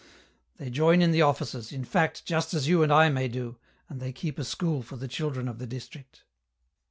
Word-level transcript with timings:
They 0.57 0.71
join 0.71 1.03
in 1.03 1.11
the 1.11 1.21
offices, 1.21 1.71
in 1.71 1.85
fact, 1.85 2.25
just 2.25 2.55
as 2.55 2.67
you 2.67 2.81
and 2.81 2.91
I 2.91 3.09
may 3.09 3.27
do, 3.27 3.57
and 3.87 3.99
they 3.99 4.11
keep 4.11 4.39
a 4.39 4.43
school 4.43 4.81
for 4.81 4.95
the 4.95 5.07
children 5.07 5.47
of 5.47 5.59
the 5.59 5.67
district." 5.67 6.23